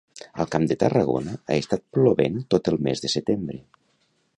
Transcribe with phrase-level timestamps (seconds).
[0.43, 3.63] Al Camp de Tarragona ha estat plovent to el mes de setembre.